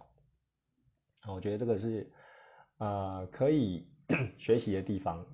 [1.28, 2.10] 我觉得这个是，
[2.78, 3.86] 呃，可以
[4.38, 5.26] 学习的地方。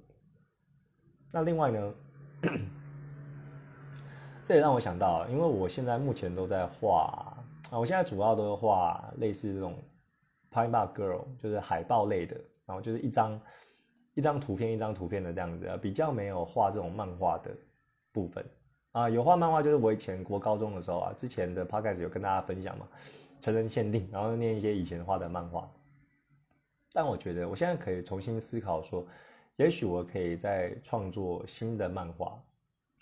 [1.32, 1.94] 那另外呢，
[4.46, 7.36] 这也让我想到，因为我现在目前都在画
[7.72, 9.76] 啊，我现在主要都是画类似这种
[10.52, 13.40] Pine Bar Girl，就是海报类的，然后就是一张
[14.16, 17.52] 一张图片一张图片的这样子啊，比较没有画这种漫画的
[18.12, 18.44] 部分
[18.92, 19.10] 啊。
[19.10, 22.88] 有画漫画就是我以前国高中的时候啊，之前的 Podcast 有跟大家分享嘛，
[23.40, 25.70] 成人限定，然后念一些以前画的漫画。
[26.92, 29.06] 但我觉得，我现在可以重新思考说，
[29.60, 32.42] 也许我可以再创作新的漫画。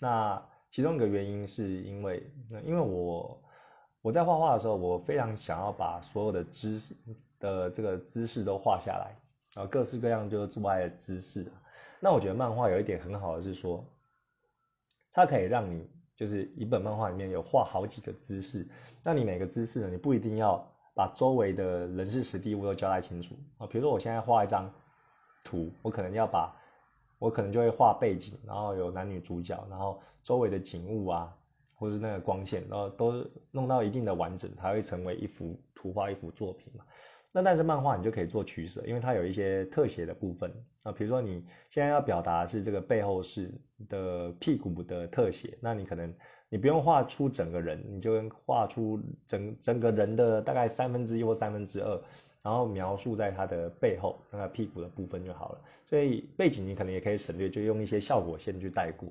[0.00, 0.42] 那
[0.72, 2.28] 其中一个原因是因为，
[2.64, 3.40] 因为我
[4.02, 6.96] 我在画画的时候，我非常想要把所有的知识
[7.38, 9.16] 的这个姿势都画下来，
[9.54, 11.46] 然后各式各样就是做爱的姿势。
[12.00, 13.84] 那我觉得漫画有一点很好的是说，
[15.12, 18.66] 它可以让你就是一本漫画里面有画好几个姿势，
[19.04, 20.68] 那你每个姿势呢，你不一定要。
[20.94, 23.66] 把周围的人事、实地物都交代清楚啊。
[23.68, 24.68] 比如说，我现在画一张
[25.48, 26.54] 图，我可能要把，
[27.18, 31.34] 我可能就会画背景，然后有男女主角，然后周围的景物啊，
[31.74, 36.84] 或是那个光线，然后都弄到一定的完整，才会成为一幅图画、一幅作品嘛。
[37.32, 40.92] 那但是漫画你就可以做取舍，因为它有一些特写的部分啊。
[40.92, 43.50] 比如说你现在要表达是这个背后是
[43.88, 46.14] 的屁股的特写，那你可能。
[46.50, 52.02] 你不用画出整个人，你就画出整整个人的大概三分之一或三分之二，
[52.42, 55.60] 然后描述在他的背后那个屁股的部分就好了。
[55.86, 59.08] 所以背景你可能也可以省略，就用一些效果线去带过。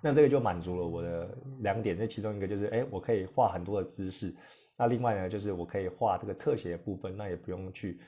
[0.00, 4.34] 那这个就满足了我的两点，那其中一个就是，哎，我可以画很多的姿势。
[4.76, 8.00] 那另外呢，就是我可以画这个特写的部分，那也不用去，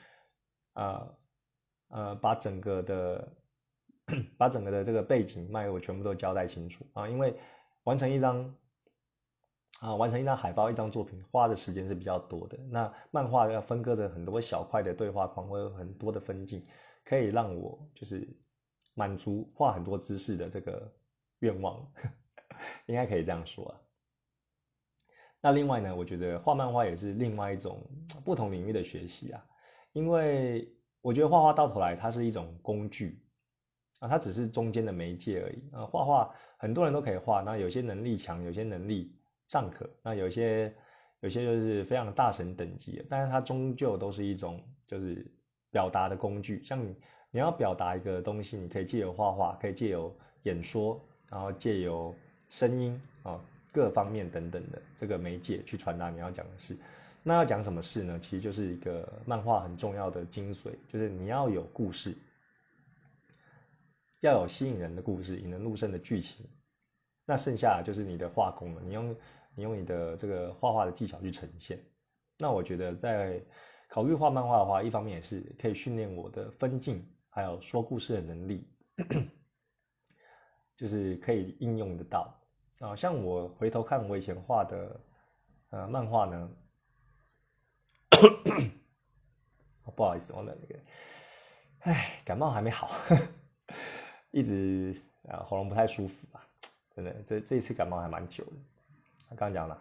[0.73, 1.15] 呃
[1.89, 3.27] 呃，把整个的
[4.37, 7.33] 把整个的这个背景脉络全部都交代清楚啊，因为。
[7.83, 8.53] 完成一张
[9.79, 12.57] 啊，完成一张海报，一张作品花的时间是比较多的。
[12.69, 16.65] 那漫画要分割成很多小块的对话框，会有很多的分镜，
[17.05, 18.27] 可以让我就是
[18.95, 20.91] 满足画很多姿势的这个
[21.39, 21.85] 愿望，
[22.87, 23.81] 应该可以这样说啊。
[25.39, 27.79] 那另外呢，我觉得画漫画也是另外一种
[28.25, 29.45] 不同领域的学习啊，
[29.93, 30.67] 因为
[31.01, 33.23] 我觉得画画到头来它是一种工具
[33.99, 36.35] 啊，它只是中间的媒介而已啊，画画。
[36.59, 39.15] 很多人都可以画，那有些能力强，有些能力
[39.47, 40.73] 尚可，那有些
[41.21, 45.25] 有些就是非常大神等级，但是它终究都是一种就是
[45.71, 46.63] 表达的工具。
[46.63, 46.95] 像你
[47.31, 52.13] 你要表达一个东西，你可以借由画画，可以借由演说，然后借由
[52.49, 53.39] 声音啊
[53.71, 56.77] 各方面等等的这个媒介去传达你要讲的事。
[57.23, 58.17] 那要讲什么事呢？
[58.21, 62.15] 其实就是一个漫画很重要的精髓，就是你要有故事。
[64.21, 66.47] 要有吸引人的故事，引人入胜的剧情，
[67.25, 68.81] 那剩下就是你的画工了。
[68.83, 69.15] 你用
[69.57, 71.83] 你用你的这个画画的技巧去呈现。
[72.37, 73.41] 那我觉得在
[73.89, 78.69] 考虑画漫画的话，一方面也是可以训练我的分镜，还有说故事的能力，
[80.77, 82.39] 就是可以应用得到
[82.79, 82.95] 啊。
[82.95, 85.01] 像我回头看我以前画的
[85.71, 86.51] 呃漫画呢，
[89.95, 90.79] 不好意思，我的那个，
[91.79, 92.91] 哎，感冒还没好。
[94.29, 94.95] 一直
[95.27, 96.47] 啊喉咙不太舒服吧，
[96.95, 98.51] 真的，这这一次感冒还蛮久的。
[99.29, 99.77] 刚刚讲了，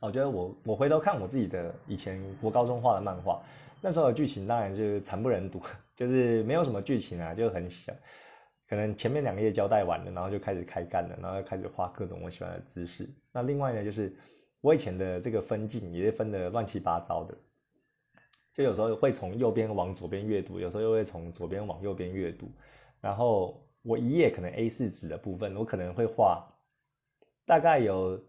[0.00, 3.42] 我觉得我我回头看我自己的以前国高中画的漫画，
[3.80, 5.60] 那时候的剧情当然就是惨不忍睹，
[5.94, 7.92] 就是没有什么剧情啊，就很小，
[8.68, 13.08] 可能前面两页交代完了，然后就开始开干了，然后开始画各种我喜欢的姿势。
[13.32, 14.16] 那另外呢，就是
[14.60, 17.34] 我以前的这个分镜也是分的乱七八糟的，
[18.54, 22.50] 就有时候会从右边往左边阅读，有时候又会从左边往右边阅读。
[23.00, 26.44] 然后我一页可能 A 四纸的部分，我可能会画
[27.48, 28.22] 大概有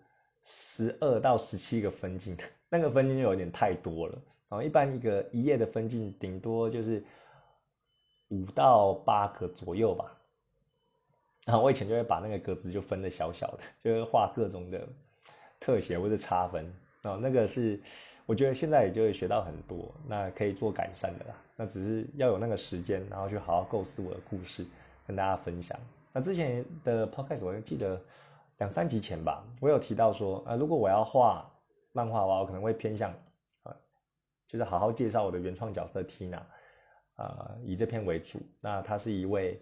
[0.44, 2.38] 十二到十七个分镜，
[2.70, 4.18] 那个分镜就有点太多了。
[4.48, 7.04] 然后一般一个一页的分镜顶多就是
[8.30, 10.16] 五到八个左右吧。
[11.46, 14.88] 然后我以前就会把那个格子就分的小小的，就会画各种的
[15.60, 16.66] 特写或者差分。
[17.04, 17.80] 哦，那个是
[18.26, 21.36] 我觉得现在也就会学到很多，那可以做改善的啦。
[21.56, 24.66] 那只是要有那个时间，然后去好好构思我的故事，
[25.06, 25.78] 跟大家分享。
[26.12, 28.02] 那之前的 podcast 我记得
[28.60, 31.50] 两三集前吧，我有提到说，啊，如果我要画
[31.92, 33.12] 漫画的话，我可能会偏向
[33.64, 33.76] 啊，
[34.48, 36.42] 就是好好介绍我的原创角色 Tina，
[37.16, 38.42] 啊，以这篇为主。
[38.60, 39.62] 那她是一位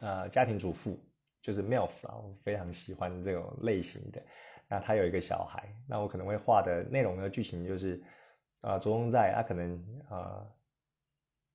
[0.00, 0.98] 呃家庭主妇，
[1.42, 4.22] 就是 MILF 啊，我非常喜欢这种类型的。
[4.68, 8.00] 那她有一个小孩，那我可能会画的内容呢，剧情就是
[8.60, 10.46] 啊，着重在她可能啊。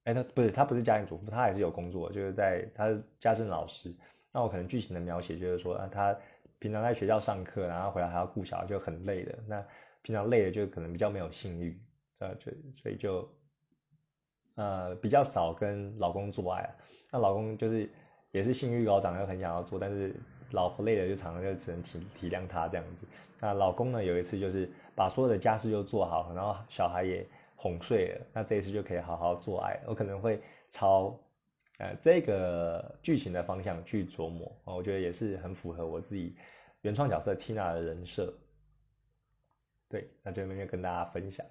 [0.03, 3.95] 哎，他不是，他不是家庭主妇，他还是有工作，就是在他是家政老师。
[4.33, 6.17] 那我可能剧情的描写就是说，啊，他
[6.59, 9.37] 平常在学校上课，然后回来还要顾小孩，就很累的。
[9.47, 9.63] 那
[10.01, 11.79] 平常累的就可能比较没有性欲，
[12.17, 13.29] 呃，就所以就
[14.55, 16.69] 呃比较少跟老公做爱。
[17.11, 17.89] 那老公就是
[18.31, 20.15] 也是性欲高涨，又很想要做，但是
[20.51, 23.05] 老婆累了就常常就只能体体谅他这样子。
[23.39, 27.25] 那老公呢，有一次就是把所有的家事就做好，然后小孩也。
[27.55, 29.79] 哄睡了，那这一次就可以好好做爱。
[29.87, 31.17] 我可能会超
[31.83, 36.33] 呃这个剧情的方向去琢磨啊，我觉得也是很符合我自己
[36.81, 38.33] 原创角色 Tina 的人设。
[39.89, 41.45] 对，那这边就跟大家分享。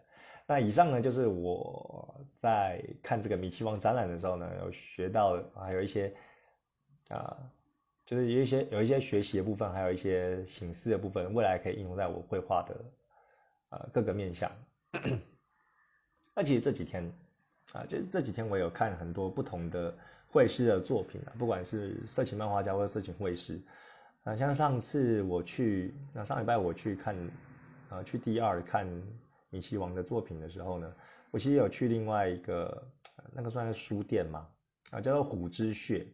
[0.46, 6.12] 那以上呢就是我在看这个米奇王展览的时候呢，有学到还有一些
[7.10, 7.36] 啊，
[8.06, 12.74] 就是有一些有一些学习的部分，还有一些醒思的部分，未来可以应用在我绘画的
[13.68, 14.50] 呃各个面向。
[16.34, 17.12] 那其实这几天，
[17.72, 19.96] 啊，就这几天我有看很多不同的
[20.32, 23.60] 绘师的作品啊，不管是色情漫画家或者色情绘师，
[24.24, 27.14] 啊，像上次我去，那上礼拜我去看，
[27.90, 28.86] 啊，去第二看
[29.50, 30.92] 米奇王的作品的时候呢，
[31.30, 32.82] 我其实有去另外一个，
[33.30, 34.48] 那个算是书店嘛，
[34.90, 36.06] 啊，叫做虎之穴，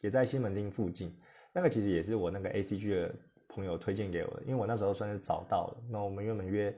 [0.00, 1.14] 也在西门町附近，
[1.52, 3.14] 那个其实也是我那个 A C G 的
[3.46, 6.74] 朋友推荐给我的，因为我那时候算是早到了，那我们原本约。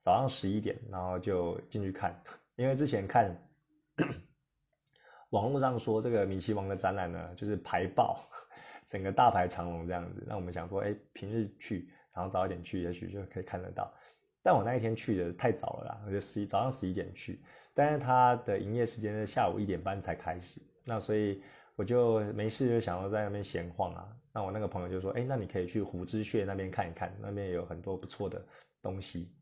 [0.00, 2.14] 早上十一点，然后就进去看，
[2.54, 3.36] 因为之前看
[5.30, 8.18] 网络上说这个米奇王的展览呢， 就是排爆，
[8.86, 10.24] 整个大排长龙这样子。
[10.26, 13.92] 那我们想说，哎，平日去，然后早一点去，也许就可以看得到。
[14.42, 17.42] 但我那一天去的太早了啦，我就十一早上十一点去，
[17.74, 21.42] 但是它的营业时间是下午一点半才开始，那所以
[21.76, 24.16] 我就没事就想要在那边闲晃啊。
[24.32, 28.42] 那我那个朋友就说，哎，那你可以去虎之穴那边看一看，那边有很多不错的
[28.80, 29.34] 东西。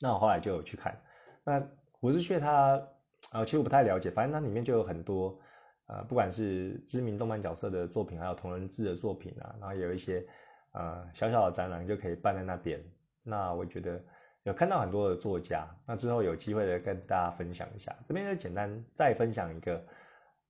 [0.00, 1.00] 那我后来就有去看，
[1.44, 2.82] 那虎之穴它，
[3.30, 5.38] 呃，其实我不太了解，反正它里面就有很多，
[5.86, 10.26] 呃，不管是知名动漫角色的作品，还有同人志的作品啊，然后也有一些，
[10.72, 12.82] 呃，小小的展览就可以办在那边。
[13.22, 14.02] 那我觉得
[14.42, 17.96] 有看到很多的作家，那之后有机会的跟大家分享一下。
[18.06, 19.84] 这边就简单再分享一个，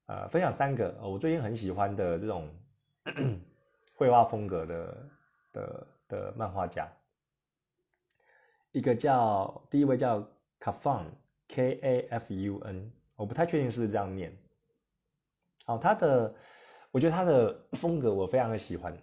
[0.07, 2.49] 呃，分享三个我最近很喜欢的这种
[3.95, 5.09] 绘画风格的
[5.53, 6.91] 的的漫画家。
[8.73, 10.27] 一个叫第一位叫
[10.59, 11.05] 卡方
[11.53, 14.35] K A F U N，我不太确定是不是这样念。
[15.67, 16.35] 好，他的，
[16.91, 18.97] 我觉得他的风格我非常的喜欢，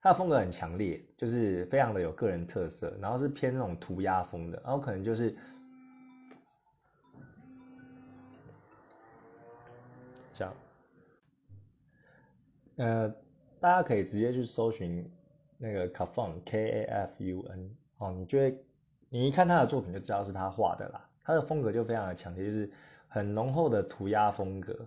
[0.00, 5.34] 他的风格很强烈，就是非常的有个人特色，然后是偏那种涂鸦风的，然后可能就是
[10.32, 10.54] 这样，
[12.76, 13.08] 呃，
[13.58, 15.10] 大家可以直接去搜寻。
[15.58, 18.62] 那个 Kafun K A F U N 哦，你就会
[19.16, 21.08] 你一看他的作品就知道是他画的啦。
[21.24, 22.70] 他的风格就非常的强烈，就是
[23.08, 24.78] 很浓厚的涂鸦风格。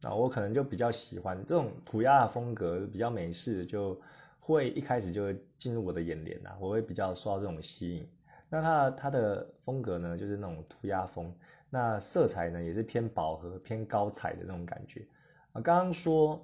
[0.00, 4.00] 那我可能就比较喜欢这种涂鸦的风格，比较美式，就
[4.40, 8.08] 会一开始就会进入我的眼帘呐，我会比较受到这种吸引。
[8.48, 11.30] 那他他的风格呢，就是那种涂鸦风，
[11.68, 15.06] 那色彩呢也是偏饱和、偏高彩的那种感觉。
[15.52, 16.42] 啊，刚刚说。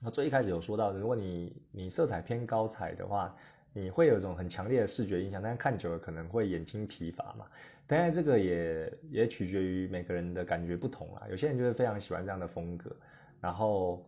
[0.00, 3.34] 那最一开始有说到，如果你你色彩偏高彩的话，
[3.72, 7.46] 你会有一种很强烈的视觉印象，但是看久了可能会眼睛疲乏嘛。
[7.86, 11.26] 当然这个也也取决于每个人的感觉不同啦。
[11.30, 12.94] 有些人就是非常喜欢这样的风格，
[13.40, 14.04] 然后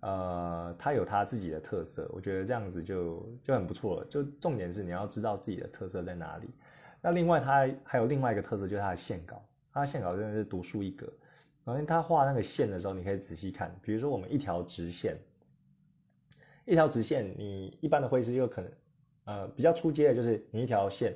[0.00, 4.06] 呃，他有他自己的特色，我觉得这样子就就很不错了。
[4.08, 6.48] 就重点是你要知道自己的特色在哪里。
[7.02, 11.12] 那另外他还有另外一个特色，就是他的线稿，他的线稿真的是独树一格。
[11.64, 15.18] 然后他画那个线的时候，你可以仔细看，比如说我们一条直线，
[16.64, 18.72] 一条直线，你一般的绘师就可能，
[19.24, 21.14] 呃，比较出阶的就是你一条线，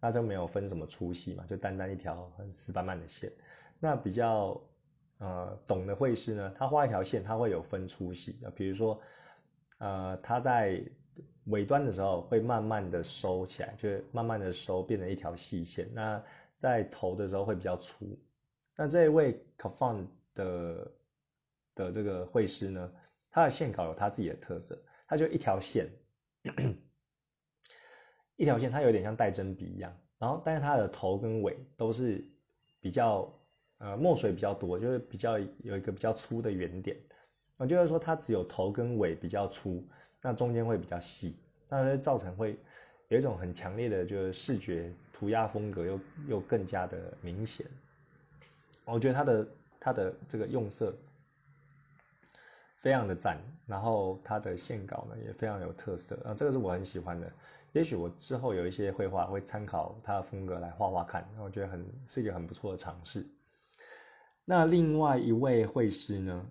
[0.00, 3.32] 那就没有分什么粗细嘛，就单单一条很死板板的线。
[3.80, 4.60] 那比较，
[5.18, 9.00] 呃懂的绘师呢，他画一条线，他会有分粗细啊，比如说
[9.78, 10.82] 呃他在
[11.46, 15.88] 尾端的时候会慢慢的收起来，就慢慢的收变成一条细线。
[15.92, 16.22] 那
[16.56, 18.18] 在头的时候会比较粗。
[18.76, 20.90] 那这一位 c o f o n 的
[21.74, 22.90] 的这个绘师呢，
[23.34, 25.90] 他的线稿有他自己的特色，他就一条线，
[28.36, 29.92] 一条线，它有点像带针笔一样。
[30.18, 32.24] 然后，但是它的头跟尾都是
[32.80, 33.28] 比较
[33.78, 36.96] 呃墨水比较多，就是比较有一个比较粗的圆点。
[37.56, 39.84] 我就是说，它只有头跟尾比较粗。
[40.22, 41.36] 那中间会比较细，
[41.68, 42.56] 那会造成会
[43.08, 47.66] 有一种很强烈的，就是视觉涂鸦风格又又更加的明显。
[48.84, 49.48] 我觉得它的
[49.80, 50.94] 它的这个用色
[52.84, 57.32] 非常的赞，然后他的线稿呢也非常有特色啊，这个是我很喜欢的。
[57.72, 63.26] 也许我之后有一些绘画会参考他的风格来画画看，我觉得很是一个很不错的尝试。
[64.44, 66.46] 那另外一位绘师呢，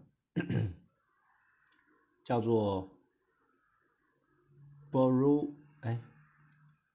[2.23, 2.89] 叫做。
[4.91, 5.99] Bruce，哎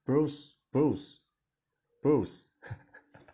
[0.05, 2.43] ，Bruce，Bruce，Bruce，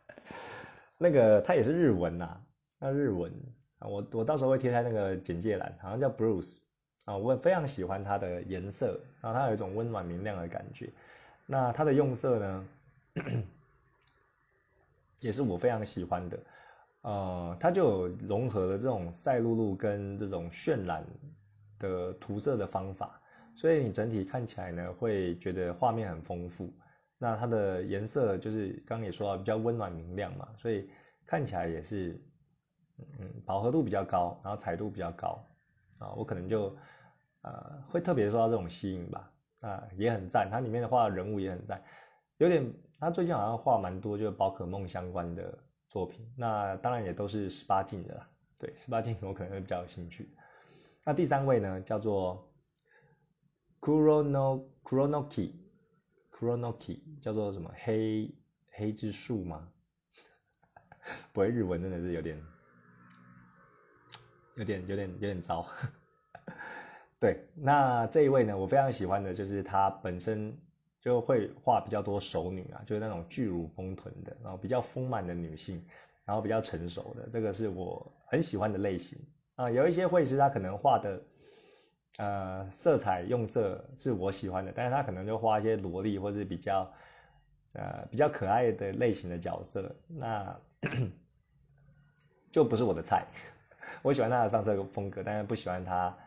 [0.99, 2.39] 那个他也是日文呐，
[2.79, 3.33] 那日文
[3.79, 6.59] 啊，我我到时候会贴在那个简介栏，好像叫 Bruce
[7.05, 10.89] 啊，我非常喜欢它的颜色，然后它有一种温暖明亮的感觉，
[11.45, 12.67] 那它的用色呢，
[15.19, 16.39] 也是我非常喜欢的，
[17.01, 21.05] 呃，它就融合了这种赛璐璐跟这种渲染
[21.79, 23.19] 的涂色的方法。
[23.57, 26.73] 所以你整体看起来呢，会觉得画面很丰富。
[27.17, 30.89] 那它的颜色就是刚刚也说到比较温暖明亮嘛，所以
[31.25, 32.19] 看起来也是，
[32.97, 35.39] 嗯，饱和度比较高，然后彩度比较高
[35.99, 36.13] 啊。
[36.15, 36.75] 我可能就
[37.41, 39.31] 呃会特别受到这种吸引吧。
[39.61, 41.81] 啊，也很赞，它里面的画人物也很赞，
[42.37, 46.29] 有点他最近好像画蛮多就是宝可梦相关的作品。
[46.37, 48.29] 那当然也都是十八禁的啦，
[48.59, 50.29] 对，十八禁我可能会比较有兴趣。
[51.03, 52.47] 那第三位呢，叫做。
[53.81, 58.33] Kurono Kuronoki，Kuronoki 叫做什么黑
[58.71, 59.71] 黑之树吗？
[61.31, 62.41] 不会日文真的是有点
[64.55, 65.65] 有点有点有点糟。
[67.19, 70.55] 对，那这一位呢，我非常喜欢的就是她本身
[70.99, 75.85] 就会画比较多熟女啊，就是那种巨乳丰臀的，然后比较丰满的女性，
[76.25, 79.19] 然后比较成熟的，这个是我很喜欢的类型
[79.55, 79.69] 啊。
[79.69, 81.21] 有一些绘师他可能画的。
[82.17, 86.89] 呃，色彩用色是我喜欢的，但是他可能就画一些萝莉或者比较，
[87.73, 90.57] 呃，比较可爱的类型的角色，那
[92.53, 93.27] 就不是我的菜。
[94.01, 96.17] 我喜欢他的上色风格，但是不喜欢他，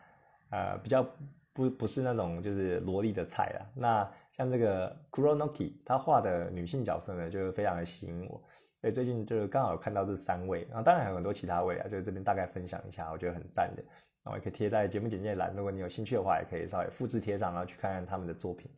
[0.49, 1.05] 呃，比较
[1.53, 3.59] 不不是那种就是萝莉的菜啊。
[3.73, 8.41] 那像这个 Kuronoki，他画的女性角色呢，就是非常的吸引我。
[8.81, 13.83] 所以最近就是刚好看到这三位，然后当然还有很多其他位啊，就是这边大概分享一下，我觉得很赞的。
[14.23, 18.69] 然后也可以贴在节目简介栏，如果你有兴趣的话，也可以稍微复制贴上，然后去看看他们的作品。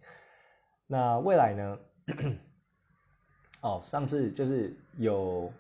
[0.88, 1.80] 那未来呢？
[3.62, 5.52] 哦，上次就是有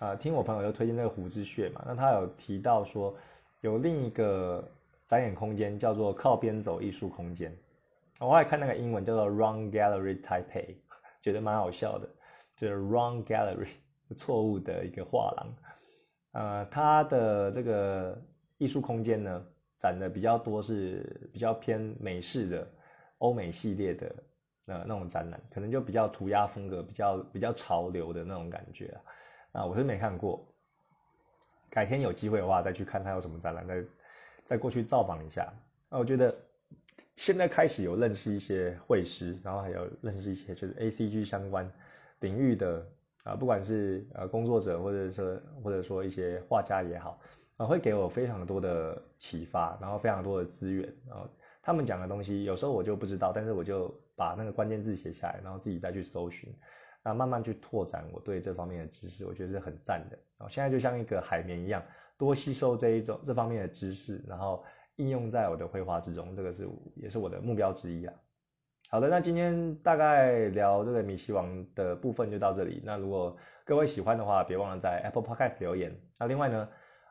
[0.00, 3.16] 呃听我朋友又推荐那个胡之穴嘛，那他有提到说
[3.60, 4.66] 有另一个
[5.04, 7.56] 展演空间叫做靠边走艺术空间。
[8.20, 10.76] 我还看那个英文叫做 Wrong Gallery Taipei，
[11.20, 12.08] 觉得蛮好笑的，
[12.56, 13.68] 就是 Wrong Gallery
[14.16, 15.54] 错误的一个画廊。
[16.32, 18.20] 呃，他的这个。
[18.60, 19.46] 艺术空间呢，
[19.78, 22.68] 展的比较多是比较偏美式的
[23.18, 24.12] 欧美系列的
[24.66, 28.98] 呃那种展览，可能就比较涂鸦风格，比较比较潮流的那种感觉啊。
[29.58, 30.46] 啊我是没看过，
[31.68, 33.84] 改天有机会的话再去看他有什么展览，再
[34.44, 35.52] 再过去造访一下。
[35.88, 36.32] 啊，我觉得
[37.16, 41.68] 现在开始有认识一些绘师，然后还有认识一些就是 A C G 相关
[42.20, 42.86] 领域的
[43.24, 47.20] 啊，不管是呃工作者或者是或者说一些画家也好。
[47.56, 51.28] 啊，会给我非常多的启发，然后非常多的资源，然后
[51.60, 56.54] 他们讲的东西有时候我就不知道，但是我就把那个关键字写下来，然后自己再去搜寻，
[57.02, 60.18] 那，慢慢去拓展我对这方面的知识，我觉得是很赞的。
[60.38, 61.82] 然后现在就像一个海绵一样，
[62.16, 64.64] 多吸收这一种这方面的知识，然后
[64.96, 68.14] 应用在我的绘画之中，这个是也是我的目标之一啊。
[68.90, 72.82] 好的，那今天大概聊这个米奇王的部分就到这里。
[72.84, 75.94] 那如果各位喜欢的话，别忘了在 Apple Podcast 留言。
[76.18, 76.68] 那另外呢？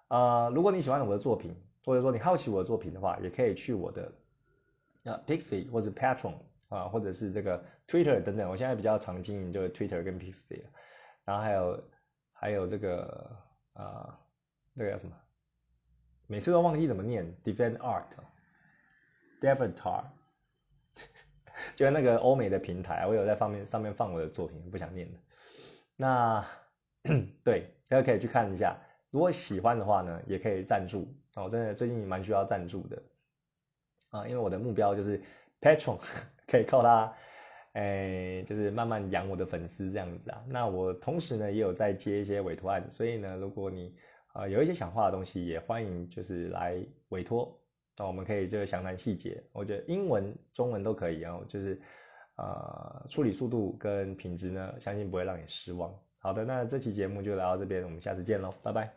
[0.07, 4.11] 啊，如果你喜欢我的作品，或者说你好奇我的作品的话，也可以去我的
[5.03, 6.33] 啊 Pixie 或者 Patron
[6.69, 8.49] 啊，或者是这个 Twitter 等等。
[8.49, 10.63] 我现在比较常经营就是 Twitter 跟 Pixie，
[11.25, 11.83] 然后还有
[12.33, 13.37] 还有这个
[13.73, 14.19] 啊
[14.73, 15.15] 那个叫什么？
[16.27, 20.03] 每次都忘记怎么念 Defend Art，Devatar，
[21.75, 25.17] 就是那个欧美的平台，我有在方面上面放我的作品，不想念的。
[25.95, 26.45] 那
[27.43, 28.77] 对大家可以去看一下。
[29.09, 31.07] 如果喜欢的话呢，也可以赞助，
[31.37, 33.01] 我真的最近蛮需要赞助的
[34.09, 35.21] 啊，因为我的目标就是
[35.61, 35.97] Patron
[36.47, 37.13] 可以靠它，
[37.73, 40.43] 哎，就是慢慢养我的粉丝这样子啊。
[40.47, 43.93] 那我同时呢也有在接一些委托案，所以呢，如果你
[44.33, 47.55] 啊有一些想画的东西，也欢迎就是来委托，
[47.97, 49.43] 那我们可以这个详谈细节。
[49.51, 51.79] 我觉得英文、中文都可以啊，就是
[52.35, 55.93] 啊处理速度跟品质呢，相信不会让你失望。
[56.19, 58.96] 好的，那这期节目就来到这边，我们下次见喽，拜拜。